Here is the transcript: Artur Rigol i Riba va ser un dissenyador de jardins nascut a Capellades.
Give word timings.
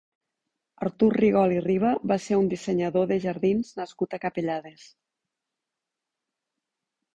Artur 0.85 1.09
Rigol 1.17 1.53
i 1.57 1.59
Riba 1.65 1.91
va 2.13 2.17
ser 2.23 2.39
un 2.45 2.49
dissenyador 2.55 3.07
de 3.13 3.19
jardins 3.27 3.71
nascut 3.83 4.19
a 4.19 4.23
Capellades. 4.27 4.89